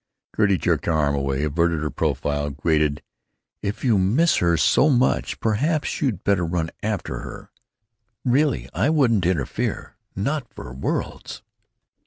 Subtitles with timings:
[0.35, 3.03] Gertie jerked her arm away, averted her profile, grated:
[3.61, 7.51] "If you miss her so much, perhaps you'd better run after her.
[8.25, 11.43] Really, I wouldn't interfere, not for worlds!"